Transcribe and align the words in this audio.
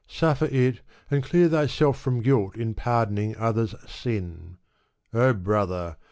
suffer 0.07 0.45
it 0.45 0.81
and 1.11 1.21
clear 1.23 1.47
Thyself 1.47 2.01
from 2.01 2.21
guilt 2.23 2.55
in 2.55 2.73
pardoning 2.73 3.37
other's 3.37 3.75
sin. 3.87 4.57
O 5.13 5.31
brother 5.31 5.97